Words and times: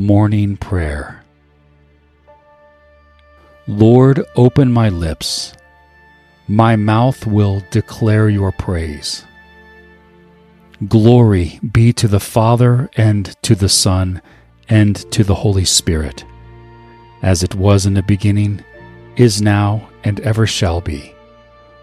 Morning 0.00 0.56
Prayer 0.56 1.24
Lord, 3.66 4.24
open 4.36 4.72
my 4.72 4.88
lips. 4.88 5.54
My 6.46 6.76
mouth 6.76 7.26
will 7.26 7.64
declare 7.72 8.28
your 8.28 8.52
praise. 8.52 9.24
Glory 10.86 11.58
be 11.72 11.92
to 11.94 12.06
the 12.06 12.20
Father, 12.20 12.88
and 12.96 13.34
to 13.42 13.56
the 13.56 13.68
Son, 13.68 14.22
and 14.68 14.94
to 15.10 15.24
the 15.24 15.34
Holy 15.34 15.64
Spirit, 15.64 16.24
as 17.20 17.42
it 17.42 17.56
was 17.56 17.84
in 17.84 17.94
the 17.94 18.02
beginning, 18.04 18.64
is 19.16 19.42
now, 19.42 19.88
and 20.04 20.20
ever 20.20 20.46
shall 20.46 20.80
be, 20.80 21.12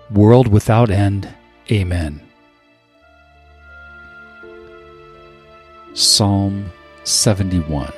world 0.10 0.48
without 0.48 0.90
end. 0.90 1.28
Amen. 1.70 2.22
Psalm 5.94 6.72
71 7.04 7.92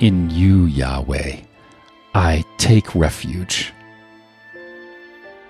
In 0.00 0.30
you, 0.30 0.64
Yahweh, 0.64 1.40
I 2.14 2.42
take 2.56 2.94
refuge. 2.94 3.74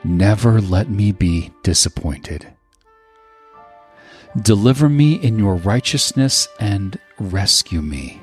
Never 0.02 0.60
let 0.60 0.90
me 0.90 1.12
be 1.12 1.52
disappointed. 1.62 2.48
Deliver 4.42 4.88
me 4.88 5.14
in 5.14 5.38
your 5.38 5.54
righteousness 5.54 6.48
and 6.58 6.98
rescue 7.20 7.80
me. 7.80 8.20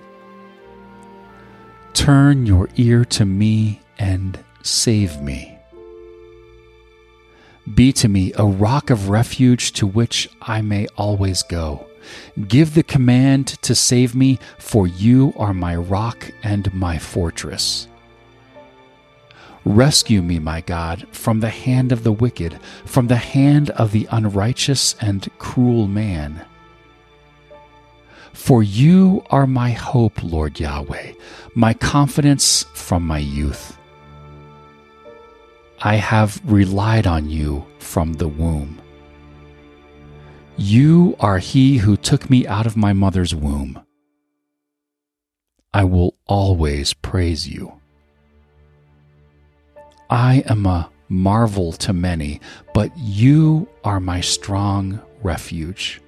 Turn 1.94 2.46
your 2.46 2.68
ear 2.76 3.06
to 3.06 3.24
me 3.26 3.80
and 3.98 4.38
save 4.64 5.22
me. 5.22 5.58
Be 7.74 7.94
to 7.94 8.10
me 8.10 8.34
a 8.36 8.46
rock 8.46 8.90
of 8.90 9.08
refuge 9.08 9.72
to 9.74 9.88
which 9.88 10.30
I 10.42 10.62
may 10.62 10.88
always 10.98 11.42
go. 11.44 11.87
Give 12.48 12.74
the 12.74 12.84
command 12.84 13.48
to 13.64 13.76
save 13.76 14.16
me, 14.16 14.40
for 14.58 14.88
you 14.88 15.34
are 15.38 15.54
my 15.54 15.76
rock 15.76 16.32
and 16.44 16.74
my 16.74 16.98
fortress. 16.98 17.88
Rescue 19.66 20.22
me, 20.22 20.40
my 20.40 20.62
God, 20.62 21.08
from 21.12 21.42
the 21.42 21.50
hand 21.50 21.92
of 21.92 22.04
the 22.04 22.12
wicked, 22.12 22.60
from 22.86 23.08
the 23.08 23.18
hand 23.18 23.70
of 23.72 23.92
the 23.92 24.08
unrighteous 24.12 24.96
and 25.02 25.28
cruel 25.40 25.88
man. 25.88 26.46
For 28.32 28.64
you 28.64 29.24
are 29.30 29.48
my 29.48 29.72
hope, 29.72 30.24
Lord 30.24 30.60
Yahweh, 30.60 31.14
my 31.54 31.74
confidence 31.74 32.64
from 32.74 33.06
my 33.06 33.18
youth. 33.18 33.78
I 35.82 35.96
have 35.96 36.40
relied 36.46 37.06
on 37.06 37.30
you 37.30 37.66
from 37.80 38.14
the 38.14 38.28
womb. 38.28 38.82
You 40.60 41.16
are 41.20 41.38
he 41.38 41.78
who 41.78 41.96
took 41.96 42.32
me 42.32 42.48
out 42.48 42.66
of 42.66 42.76
my 42.76 42.92
mother's 42.92 43.36
womb. 43.36 43.80
I 45.72 45.84
will 45.84 46.16
always 46.26 46.96
praise 46.96 47.48
you. 47.48 47.80
I 50.10 50.44
am 50.50 50.66
a 50.66 50.90
marvel 51.10 51.74
to 51.74 51.94
many, 51.94 52.42
but 52.74 52.92
you 52.98 53.68
are 53.84 54.00
my 54.00 54.20
strong 54.20 55.00
refuge. 55.22 56.02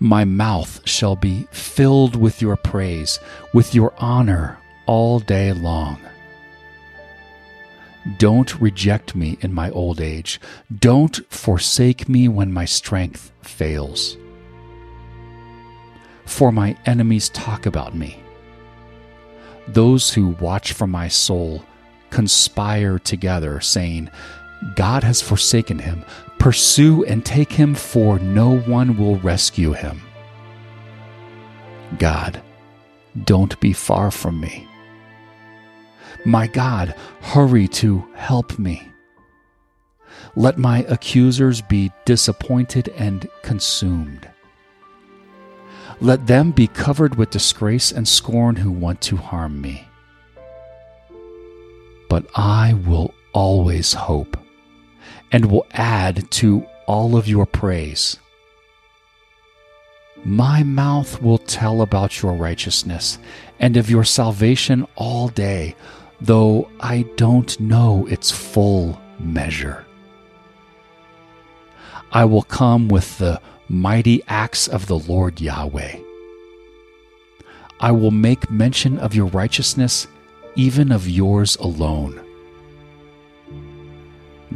My 0.00 0.24
mouth 0.24 0.80
shall 0.84 1.14
be 1.14 1.46
filled 1.52 2.16
with 2.16 2.42
your 2.42 2.56
praise, 2.56 3.20
with 3.54 3.76
your 3.76 3.94
honor 3.98 4.58
all 4.86 5.20
day 5.20 5.52
long. 5.52 6.00
Don't 8.18 8.60
reject 8.60 9.14
me 9.14 9.38
in 9.40 9.52
my 9.52 9.70
old 9.70 10.00
age. 10.00 10.40
Don't 10.80 11.20
forsake 11.32 12.08
me 12.08 12.28
when 12.28 12.52
my 12.52 12.64
strength 12.64 13.30
fails. 13.42 14.16
For 16.24 16.50
my 16.50 16.76
enemies 16.84 17.28
talk 17.28 17.66
about 17.66 17.94
me. 17.94 18.20
Those 19.68 20.12
who 20.12 20.28
watch 20.40 20.72
for 20.72 20.86
my 20.86 21.08
soul 21.08 21.64
conspire 22.10 22.98
together, 22.98 23.60
saying, 23.60 24.10
God 24.74 25.04
has 25.04 25.20
forsaken 25.22 25.78
him. 25.78 26.04
Pursue 26.38 27.04
and 27.04 27.24
take 27.24 27.52
him, 27.52 27.74
for 27.74 28.18
no 28.18 28.58
one 28.58 28.96
will 28.96 29.16
rescue 29.16 29.72
him. 29.72 30.02
God, 31.98 32.42
don't 33.24 33.58
be 33.60 33.72
far 33.72 34.10
from 34.10 34.40
me. 34.40 34.66
My 36.24 36.46
God, 36.46 36.94
hurry 37.20 37.66
to 37.68 38.06
help 38.14 38.58
me. 38.58 38.88
Let 40.36 40.56
my 40.56 40.84
accusers 40.88 41.60
be 41.62 41.90
disappointed 42.04 42.88
and 42.96 43.28
consumed. 43.42 44.28
Let 46.00 46.26
them 46.26 46.52
be 46.52 46.68
covered 46.68 47.16
with 47.16 47.30
disgrace 47.30 47.92
and 47.92 48.06
scorn 48.06 48.56
who 48.56 48.70
want 48.70 49.00
to 49.02 49.16
harm 49.16 49.60
me. 49.60 49.88
But 52.08 52.26
I 52.34 52.74
will 52.74 53.14
always 53.32 53.92
hope 53.94 54.36
and 55.30 55.46
will 55.46 55.66
add 55.72 56.30
to 56.32 56.66
all 56.86 57.16
of 57.16 57.28
your 57.28 57.46
praise. 57.46 58.18
My 60.24 60.62
mouth 60.62 61.20
will 61.20 61.38
tell 61.38 61.82
about 61.82 62.22
your 62.22 62.34
righteousness 62.34 63.18
and 63.58 63.76
of 63.76 63.90
your 63.90 64.04
salvation 64.04 64.86
all 64.94 65.28
day 65.28 65.74
though 66.22 66.70
I 66.80 67.02
don't 67.16 67.58
know 67.58 68.06
its 68.06 68.30
full 68.30 69.00
measure. 69.18 69.84
I 72.12 72.24
will 72.24 72.42
come 72.42 72.88
with 72.88 73.18
the 73.18 73.40
mighty 73.68 74.22
acts 74.28 74.68
of 74.68 74.86
the 74.86 74.98
Lord 74.98 75.40
Yahweh. 75.40 75.98
I 77.80 77.90
will 77.90 78.12
make 78.12 78.50
mention 78.50 78.98
of 79.00 79.14
your 79.14 79.26
righteousness, 79.26 80.06
even 80.54 80.92
of 80.92 81.08
yours 81.08 81.56
alone. 81.56 82.20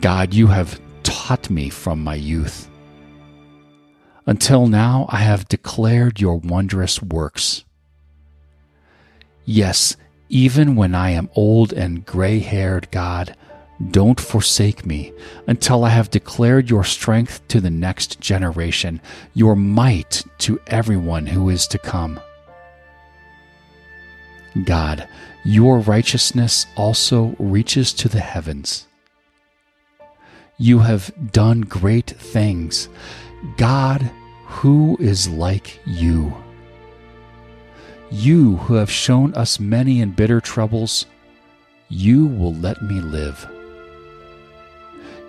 God, 0.01 0.35
you 0.35 0.47
have 0.47 0.81
taught 1.03 1.51
me 1.51 1.69
from 1.69 2.05
my 2.05 2.15
youth. 2.15 2.71
Until 4.27 4.69
now, 4.69 5.07
I 5.09 5.19
have 5.19 5.49
declared 5.49 6.21
your 6.21 6.37
wondrous 6.37 7.03
works. 7.03 7.65
Yes, 9.45 9.97
even 10.29 10.77
when 10.77 10.95
I 10.95 11.11
am 11.11 11.31
old 11.35 11.73
and 11.73 12.05
gray 12.05 12.41
haired, 12.41 12.91
God, 12.91 13.37
don't 13.91 14.21
forsake 14.21 14.87
me 14.87 15.13
until 15.47 15.85
I 15.85 15.91
have 15.91 16.11
declared 16.11 16.71
your 16.71 16.85
strength 16.85 17.47
to 17.49 17.61
the 17.61 17.71
next 17.71 18.21
generation, 18.21 19.01
your 19.35 19.55
might 19.55 20.25
to 20.39 20.61
everyone 20.67 21.27
who 21.27 21.51
is 21.51 21.67
to 21.69 21.79
come. 21.79 22.19
God, 24.65 25.07
your 25.45 25.79
righteousness 25.81 26.67
also 26.77 27.37
reaches 27.39 27.93
to 27.95 28.09
the 28.09 28.21
heavens. 28.21 28.87
You 30.59 30.79
have 30.79 31.13
done 31.33 31.61
great 31.61 32.11
things. 32.11 32.89
God, 33.59 34.11
who 34.47 34.97
is 34.99 35.29
like 35.29 35.79
you? 35.85 36.35
You 38.11 38.57
who 38.57 38.75
have 38.75 38.91
shown 38.91 39.35
us 39.35 39.59
many 39.59 40.01
and 40.01 40.15
bitter 40.15 40.41
troubles, 40.41 41.07
you 41.89 42.27
will 42.27 42.55
let 42.55 42.81
me 42.83 43.01
live. 43.01 43.49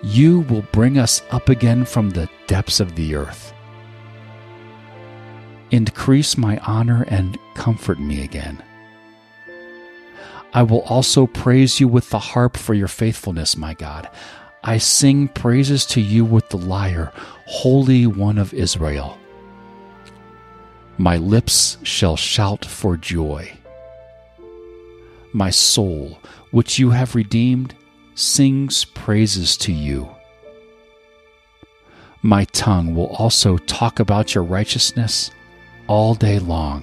You 0.02 0.40
will 0.40 0.62
bring 0.70 0.96
us 0.96 1.22
up 1.30 1.48
again 1.48 1.84
from 1.84 2.10
the 2.10 2.28
depths 2.46 2.78
of 2.78 2.94
the 2.94 3.16
earth. 3.16 3.52
Increase 5.72 6.38
my 6.38 6.58
honor 6.58 7.04
and 7.08 7.36
comfort 7.54 7.98
me 7.98 8.22
again. 8.22 8.62
I 10.54 10.62
will 10.62 10.82
also 10.82 11.26
praise 11.26 11.80
you 11.80 11.88
with 11.88 12.10
the 12.10 12.18
harp 12.18 12.56
for 12.56 12.74
your 12.74 12.88
faithfulness, 12.88 13.56
my 13.56 13.74
God. 13.74 14.08
I 14.62 14.78
sing 14.78 15.28
praises 15.28 15.84
to 15.86 16.00
you 16.00 16.24
with 16.24 16.48
the 16.48 16.58
lyre, 16.58 17.12
Holy 17.46 18.06
One 18.06 18.38
of 18.38 18.54
Israel. 18.54 19.18
My 21.00 21.16
lips 21.16 21.78
shall 21.84 22.16
shout 22.16 22.64
for 22.64 22.96
joy. 22.96 23.52
My 25.32 25.48
soul, 25.48 26.18
which 26.50 26.80
you 26.80 26.90
have 26.90 27.14
redeemed, 27.14 27.76
sings 28.16 28.84
praises 28.84 29.56
to 29.58 29.72
you. 29.72 30.08
My 32.20 32.46
tongue 32.46 32.96
will 32.96 33.14
also 33.16 33.58
talk 33.58 34.00
about 34.00 34.34
your 34.34 34.42
righteousness 34.42 35.30
all 35.86 36.16
day 36.16 36.40
long, 36.40 36.82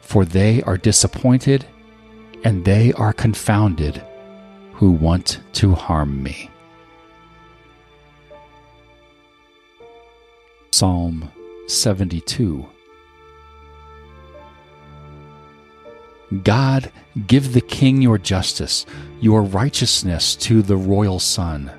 for 0.00 0.24
they 0.24 0.62
are 0.62 0.78
disappointed 0.78 1.66
and 2.44 2.64
they 2.64 2.94
are 2.94 3.12
confounded 3.12 4.02
who 4.72 4.90
want 4.90 5.40
to 5.52 5.74
harm 5.74 6.22
me. 6.22 6.48
Psalm 10.70 11.30
72 11.66 12.71
God, 16.42 16.90
give 17.26 17.52
the 17.52 17.60
king 17.60 18.00
your 18.00 18.16
justice, 18.18 18.86
your 19.20 19.42
righteousness 19.42 20.34
to 20.36 20.62
the 20.62 20.76
royal 20.76 21.18
son. 21.18 21.70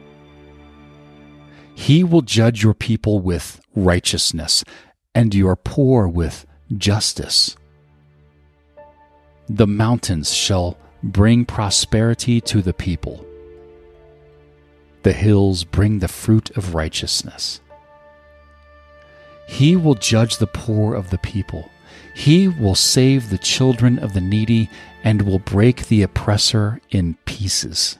He 1.75 2.03
will 2.03 2.21
judge 2.21 2.61
your 2.61 2.75
people 2.75 3.19
with 3.19 3.59
righteousness 3.75 4.63
and 5.15 5.33
your 5.33 5.55
poor 5.55 6.07
with 6.07 6.45
justice. 6.77 7.55
The 9.49 9.67
mountains 9.67 10.33
shall 10.33 10.77
bring 11.01 11.45
prosperity 11.45 12.39
to 12.41 12.61
the 12.61 12.73
people. 12.73 13.25
The 15.01 15.13
hills 15.13 15.63
bring 15.63 15.99
the 15.99 16.07
fruit 16.07 16.55
of 16.55 16.75
righteousness. 16.75 17.59
He 19.47 19.75
will 19.75 19.95
judge 19.95 20.37
the 20.37 20.47
poor 20.47 20.95
of 20.95 21.09
the 21.09 21.17
people. 21.17 21.69
He 22.13 22.47
will 22.47 22.75
save 22.75 23.29
the 23.29 23.37
children 23.37 23.99
of 23.99 24.13
the 24.13 24.21
needy 24.21 24.69
and 25.03 25.23
will 25.23 25.39
break 25.39 25.87
the 25.87 26.03
oppressor 26.03 26.79
in 26.91 27.17
pieces. 27.25 27.97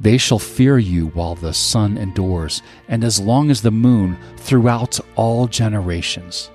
They 0.00 0.16
shall 0.16 0.38
fear 0.38 0.78
you 0.78 1.08
while 1.08 1.34
the 1.34 1.52
sun 1.52 1.98
endures, 1.98 2.62
and 2.88 3.02
as 3.02 3.18
long 3.18 3.50
as 3.50 3.62
the 3.62 3.72
moon 3.72 4.16
throughout 4.36 5.00
all 5.16 5.48
generations. 5.48 6.50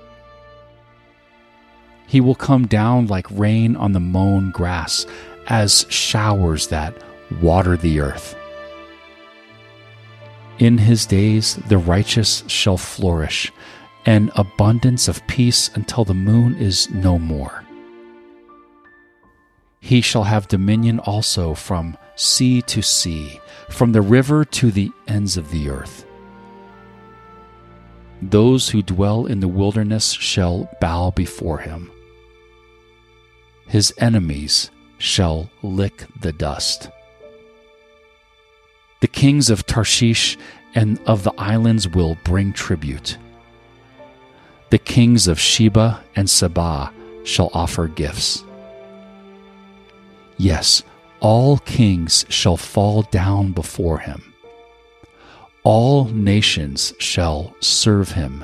He 2.08 2.22
will 2.22 2.36
come 2.36 2.68
down 2.68 3.08
like 3.08 3.28
rain 3.32 3.76
on 3.76 3.92
the 3.92 4.00
mown 4.00 4.52
grass, 4.52 5.06
as 5.48 5.86
showers 5.90 6.68
that 6.68 6.96
water 7.42 7.76
the 7.76 8.00
earth. 8.00 8.36
In 10.60 10.78
his 10.78 11.06
days 11.06 11.56
the 11.68 11.78
righteous 11.78 12.44
shall 12.48 12.78
flourish, 12.78 13.52
an 14.06 14.32
abundance 14.36 15.08
of 15.08 15.26
peace 15.28 15.70
until 15.76 16.04
the 16.04 16.14
moon 16.14 16.56
is 16.56 16.90
no 16.90 17.18
more. 17.18 17.64
He 19.80 20.02
shall 20.02 20.24
have 20.24 20.48
dominion 20.48 21.00
also 21.00 21.54
from 21.54 21.98
sea 22.16 22.62
to 22.64 22.82
sea, 22.82 23.40
from 23.70 23.92
the 23.92 24.02
river 24.02 24.46
to 24.46 24.72
the 24.72 24.92
ends 25.08 25.36
of 25.38 25.52
the 25.52 25.70
earth. 25.70 26.06
Those 28.22 28.70
who 28.70 28.82
dwell 28.82 29.26
in 29.26 29.42
the 29.42 29.48
wilderness 29.48 30.12
shall 30.14 30.70
bow 30.80 31.12
before 31.12 31.58
him. 31.58 31.92
His 33.68 33.94
enemies 33.98 34.72
shall 34.98 35.50
lick 35.62 36.06
the 36.22 36.32
dust. 36.32 36.90
The 39.02 39.08
kings 39.08 39.50
of 39.50 39.66
Tarshish 39.66 40.38
and 40.76 41.00
of 41.06 41.24
the 41.24 41.34
islands 41.38 41.90
will 41.90 42.18
bring 42.24 42.54
tribute. 42.54 43.18
The 44.74 44.80
kings 44.80 45.28
of 45.28 45.40
Sheba 45.40 46.04
and 46.16 46.28
Seba 46.28 46.92
shall 47.26 47.52
offer 47.54 47.88
gifts. 47.88 48.44
Yes, 50.38 50.82
all 51.20 51.60
kings 51.60 52.26
shall 52.28 52.58
fall 52.58 53.04
down 53.04 53.52
before 53.52 54.00
him. 54.00 54.34
All 55.62 56.06
nations 56.06 56.92
shall 56.98 57.56
serve 57.60 58.14
him. 58.14 58.44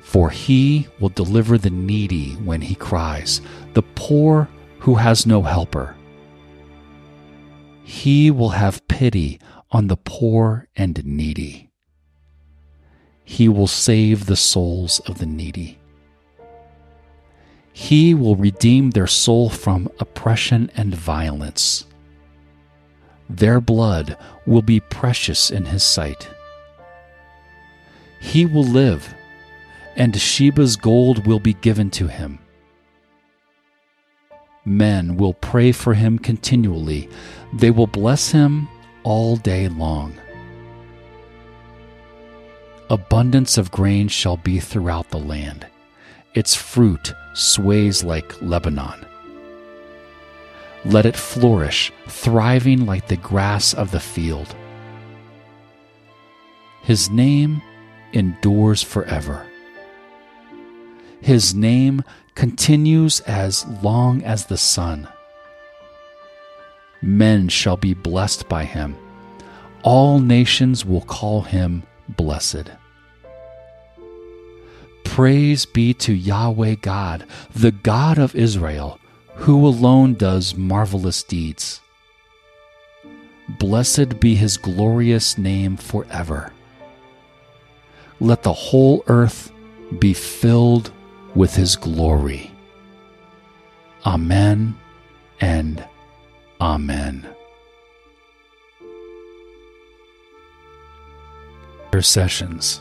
For 0.00 0.28
he 0.28 0.88
will 0.98 1.10
deliver 1.10 1.56
the 1.56 1.70
needy 1.70 2.32
when 2.32 2.62
he 2.62 2.74
cries, 2.74 3.42
the 3.74 3.82
poor 3.82 4.48
who 4.80 4.96
has 4.96 5.24
no 5.24 5.42
helper. 5.42 5.94
He 7.84 8.32
will 8.32 8.50
have 8.50 8.88
pity 8.88 9.38
on 9.70 9.86
the 9.86 9.98
poor 9.98 10.66
and 10.74 11.00
needy. 11.04 11.71
He 13.24 13.48
will 13.48 13.66
save 13.66 14.26
the 14.26 14.36
souls 14.36 15.00
of 15.00 15.18
the 15.18 15.26
needy. 15.26 15.78
He 17.72 18.14
will 18.14 18.36
redeem 18.36 18.90
their 18.90 19.06
soul 19.06 19.48
from 19.48 19.88
oppression 19.98 20.70
and 20.76 20.94
violence. 20.94 21.86
Their 23.30 23.60
blood 23.60 24.18
will 24.46 24.62
be 24.62 24.80
precious 24.80 25.50
in 25.50 25.64
his 25.64 25.82
sight. 25.82 26.28
He 28.20 28.44
will 28.44 28.64
live, 28.64 29.14
and 29.96 30.14
Sheba's 30.14 30.76
gold 30.76 31.26
will 31.26 31.40
be 31.40 31.54
given 31.54 31.90
to 31.92 32.08
him. 32.08 32.38
Men 34.64 35.16
will 35.16 35.34
pray 35.34 35.72
for 35.72 35.94
him 35.94 36.18
continually. 36.18 37.08
They 37.54 37.70
will 37.70 37.86
bless 37.88 38.30
him 38.30 38.68
all 39.02 39.36
day 39.36 39.68
long. 39.68 40.14
Abundance 42.92 43.56
of 43.56 43.70
grain 43.70 44.06
shall 44.08 44.36
be 44.36 44.60
throughout 44.60 45.08
the 45.08 45.18
land. 45.18 45.66
Its 46.34 46.54
fruit 46.54 47.14
sways 47.32 48.04
like 48.04 48.42
Lebanon. 48.42 49.06
Let 50.84 51.06
it 51.06 51.16
flourish, 51.16 51.90
thriving 52.06 52.84
like 52.84 53.08
the 53.08 53.16
grass 53.16 53.72
of 53.72 53.92
the 53.92 53.98
field. 53.98 54.54
His 56.82 57.08
name 57.08 57.62
endures 58.12 58.82
forever. 58.82 59.46
His 61.22 61.54
name 61.54 62.04
continues 62.34 63.20
as 63.20 63.64
long 63.82 64.22
as 64.22 64.44
the 64.44 64.58
sun. 64.58 65.08
Men 67.00 67.48
shall 67.48 67.78
be 67.78 67.94
blessed 67.94 68.50
by 68.50 68.66
him. 68.66 68.98
All 69.82 70.18
nations 70.20 70.84
will 70.84 71.00
call 71.00 71.40
him 71.40 71.84
blessed. 72.06 72.68
Praise 75.12 75.66
be 75.66 75.92
to 75.92 76.14
Yahweh 76.14 76.76
God, 76.80 77.26
the 77.54 77.70
God 77.70 78.18
of 78.18 78.34
Israel, 78.34 78.98
who 79.34 79.66
alone 79.66 80.14
does 80.14 80.54
marvelous 80.54 81.22
deeds. 81.22 81.82
Blessed 83.46 84.20
be 84.20 84.34
his 84.36 84.56
glorious 84.56 85.36
name 85.36 85.76
forever. 85.76 86.54
Let 88.20 88.42
the 88.42 88.54
whole 88.54 89.04
earth 89.06 89.52
be 89.98 90.14
filled 90.14 90.90
with 91.34 91.56
his 91.56 91.76
glory. 91.76 92.50
Amen 94.06 94.74
and 95.42 95.86
Amen. 96.58 97.28
Intercessions. 101.92 102.80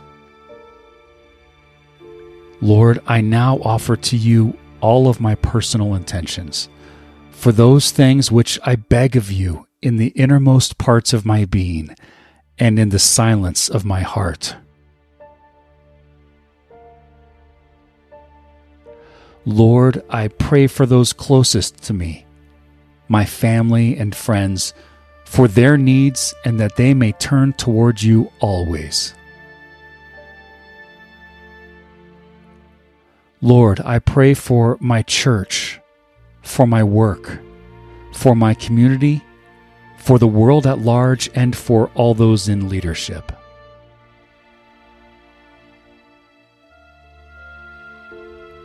Lord, 2.61 3.01
I 3.07 3.21
now 3.21 3.57
offer 3.63 3.95
to 3.97 4.15
you 4.15 4.55
all 4.81 5.07
of 5.07 5.19
my 5.19 5.35
personal 5.35 5.95
intentions, 5.95 6.69
for 7.31 7.51
those 7.51 7.91
things 7.91 8.31
which 8.31 8.59
I 8.63 8.75
beg 8.75 9.15
of 9.15 9.31
you 9.31 9.67
in 9.81 9.97
the 9.97 10.09
innermost 10.09 10.77
parts 10.77 11.11
of 11.11 11.25
my 11.25 11.45
being 11.45 11.95
and 12.59 12.77
in 12.77 12.89
the 12.89 12.99
silence 12.99 13.67
of 13.67 13.83
my 13.83 14.01
heart. 14.01 14.55
Lord, 19.43 20.03
I 20.07 20.27
pray 20.27 20.67
for 20.67 20.85
those 20.85 21.13
closest 21.13 21.81
to 21.83 21.93
me, 21.93 22.27
my 23.07 23.25
family 23.25 23.97
and 23.97 24.15
friends, 24.15 24.75
for 25.25 25.47
their 25.47 25.77
needs 25.77 26.35
and 26.45 26.59
that 26.59 26.75
they 26.75 26.93
may 26.93 27.13
turn 27.13 27.53
towards 27.53 28.03
you 28.03 28.31
always. 28.39 29.15
Lord, 33.43 33.81
I 33.83 33.97
pray 33.97 34.35
for 34.35 34.77
my 34.79 35.01
church, 35.01 35.79
for 36.43 36.67
my 36.67 36.83
work, 36.83 37.39
for 38.13 38.35
my 38.35 38.53
community, 38.53 39.23
for 39.97 40.19
the 40.19 40.27
world 40.27 40.67
at 40.67 40.77
large, 40.77 41.27
and 41.33 41.55
for 41.55 41.89
all 41.95 42.13
those 42.13 42.47
in 42.47 42.69
leadership. 42.69 43.31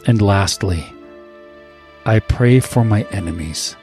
And 0.06 0.20
lastly, 0.20 0.84
I 2.04 2.18
pray 2.20 2.60
for 2.60 2.84
my 2.84 3.02
enemies. 3.10 3.76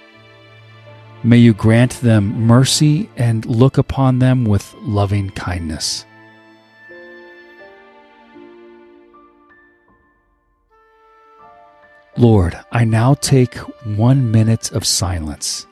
May 1.23 1.37
you 1.37 1.55
grant 1.55 1.93
them 2.01 2.41
mercy 2.41 3.09
and 3.17 3.45
look 3.47 3.79
upon 3.79 4.19
them 4.19 4.45
with 4.45 4.75
loving 4.81 5.31
kindness. 5.31 6.05
Lord, 12.15 12.59
I 12.71 12.85
now 12.85 13.15
take 13.15 13.55
one 13.85 14.29
minute 14.29 14.71
of 14.71 14.85
silence. 14.85 15.65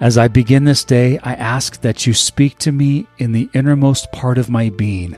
As 0.00 0.18
I 0.18 0.26
begin 0.26 0.64
this 0.64 0.82
day, 0.82 1.18
I 1.22 1.34
ask 1.34 1.80
that 1.82 2.04
you 2.04 2.14
speak 2.14 2.58
to 2.58 2.72
me 2.72 3.06
in 3.18 3.30
the 3.30 3.48
innermost 3.54 4.10
part 4.10 4.38
of 4.38 4.50
my 4.50 4.70
being, 4.70 5.16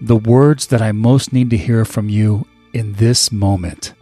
the 0.00 0.16
words 0.16 0.68
that 0.68 0.80
I 0.80 0.92
most 0.92 1.32
need 1.32 1.50
to 1.50 1.56
hear 1.56 1.84
from 1.84 2.08
you 2.08 2.46
in 2.72 2.92
this 2.92 3.32
moment. 3.32 3.94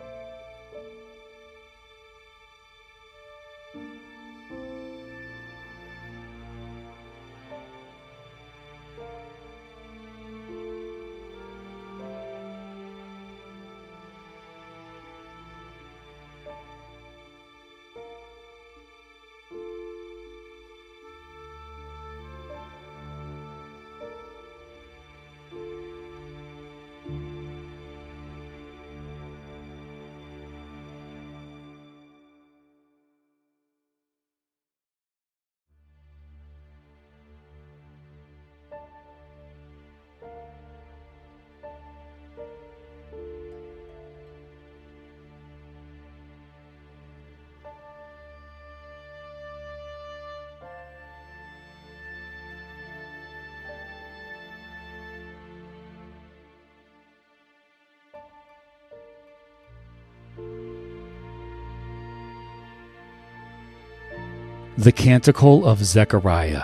The 64.80 64.92
Canticle 64.92 65.66
of 65.66 65.84
Zechariah. 65.84 66.62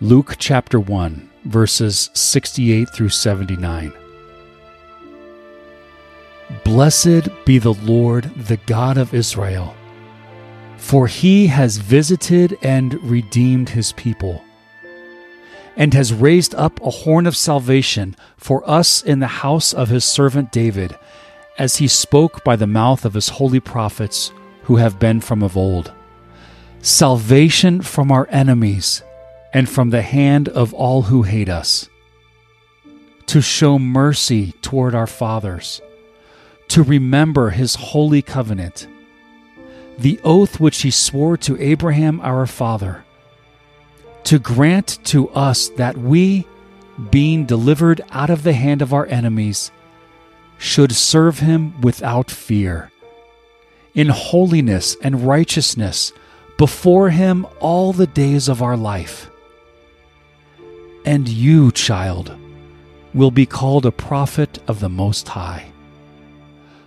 Luke 0.00 0.34
chapter 0.40 0.80
1, 0.80 1.30
verses 1.44 2.10
68 2.14 2.88
through 2.92 3.10
79. 3.10 3.92
Blessed 6.64 7.28
be 7.44 7.58
the 7.58 7.74
Lord, 7.74 8.24
the 8.34 8.56
God 8.56 8.98
of 8.98 9.14
Israel, 9.14 9.76
for 10.76 11.06
he 11.06 11.46
has 11.46 11.76
visited 11.76 12.58
and 12.60 13.00
redeemed 13.04 13.68
his 13.68 13.92
people, 13.92 14.42
and 15.76 15.94
has 15.94 16.12
raised 16.12 16.56
up 16.56 16.80
a 16.80 16.90
horn 16.90 17.28
of 17.28 17.36
salvation 17.36 18.16
for 18.36 18.68
us 18.68 19.00
in 19.00 19.20
the 19.20 19.28
house 19.28 19.72
of 19.72 19.90
his 19.90 20.04
servant 20.04 20.50
David, 20.50 20.98
as 21.56 21.76
he 21.76 21.86
spoke 21.86 22.42
by 22.42 22.56
the 22.56 22.66
mouth 22.66 23.04
of 23.04 23.14
his 23.14 23.28
holy 23.28 23.60
prophets 23.60 24.32
who 24.64 24.74
have 24.74 24.98
been 24.98 25.20
from 25.20 25.40
of 25.40 25.56
old 25.56 25.92
salvation 26.84 27.80
from 27.80 28.12
our 28.12 28.28
enemies 28.28 29.02
and 29.54 29.70
from 29.70 29.88
the 29.88 30.02
hand 30.02 30.50
of 30.50 30.74
all 30.74 31.00
who 31.00 31.22
hate 31.22 31.48
us, 31.48 31.88
to 33.24 33.40
show 33.40 33.78
mercy 33.78 34.52
toward 34.60 34.94
our 34.94 35.06
fathers, 35.06 35.80
to 36.68 36.82
remember 36.82 37.48
his 37.48 37.74
holy 37.74 38.20
covenant, 38.20 38.86
the 39.96 40.20
oath 40.24 40.60
which 40.60 40.82
he 40.82 40.90
swore 40.90 41.38
to 41.38 41.58
Abraham 41.58 42.20
our 42.20 42.46
father, 42.46 43.02
to 44.24 44.38
grant 44.38 44.98
to 45.04 45.30
us 45.30 45.68
that 45.70 45.96
we, 45.96 46.46
being 47.10 47.46
delivered 47.46 48.02
out 48.10 48.28
of 48.28 48.42
the 48.42 48.52
hand 48.52 48.82
of 48.82 48.92
our 48.92 49.06
enemies, 49.06 49.72
should 50.58 50.92
serve 50.92 51.38
him 51.38 51.80
without 51.80 52.30
fear, 52.30 52.90
in 53.94 54.08
holiness 54.08 54.98
and 55.02 55.26
righteousness 55.26 56.12
before 56.56 57.10
him 57.10 57.46
all 57.60 57.92
the 57.92 58.06
days 58.06 58.48
of 58.48 58.62
our 58.62 58.76
life. 58.76 59.30
And 61.04 61.28
you, 61.28 61.72
child, 61.72 62.36
will 63.12 63.30
be 63.30 63.46
called 63.46 63.84
a 63.84 63.92
prophet 63.92 64.58
of 64.66 64.80
the 64.80 64.88
Most 64.88 65.28
High. 65.28 65.72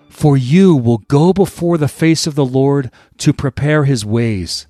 For 0.10 0.36
you 0.36 0.76
will 0.76 1.00
go 1.00 1.34
before 1.34 1.78
the 1.78 1.88
face 1.88 2.26
of 2.26 2.36
the 2.36 2.46
Lord 2.46 2.90
to 3.20 3.34
prepare 3.34 3.84
his 3.84 4.04
ways, 4.04 4.66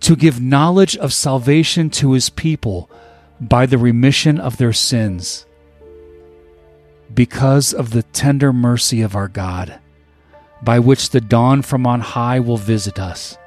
to 0.00 0.16
give 0.16 0.40
knowledge 0.40 0.96
of 0.96 1.12
salvation 1.12 1.88
to 1.90 2.12
his 2.12 2.30
people 2.30 2.90
by 3.40 3.66
the 3.66 3.78
remission 3.78 4.40
of 4.40 4.56
their 4.56 4.72
sins. 4.72 5.46
Because 7.14 7.72
of 7.72 7.90
the 7.90 8.02
tender 8.02 8.52
mercy 8.52 9.02
of 9.02 9.14
our 9.14 9.28
God, 9.28 9.78
by 10.62 10.80
which 10.80 11.10
the 11.10 11.20
dawn 11.20 11.62
from 11.62 11.86
on 11.86 12.00
high 12.00 12.40
will 12.40 12.56
visit 12.56 12.98
us 12.98 13.38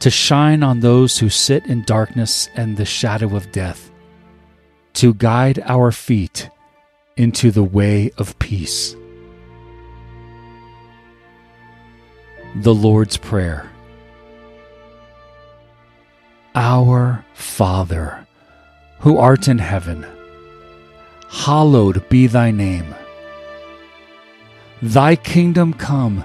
to 0.00 0.10
shine 0.10 0.62
on 0.62 0.80
those 0.80 1.18
who 1.18 1.28
sit 1.28 1.66
in 1.66 1.82
darkness 1.82 2.48
and 2.54 2.76
the 2.76 2.84
shadow 2.84 3.36
of 3.36 3.52
death, 3.52 3.90
to 4.94 5.14
guide 5.14 5.60
our 5.64 5.90
feet 5.92 6.50
into 7.16 7.50
the 7.50 7.62
way 7.62 8.10
of 8.18 8.38
peace. 8.38 8.96
The 12.56 12.74
Lord's 12.74 13.16
Prayer 13.16 13.70
Our 16.54 17.24
Father, 17.34 18.26
who 19.00 19.16
art 19.16 19.48
in 19.48 19.58
heaven, 19.58 20.06
hallowed 21.28 22.08
be 22.08 22.26
thy 22.26 22.50
name. 22.50 22.94
Thy 24.80 25.16
kingdom 25.16 25.72
come 25.72 26.24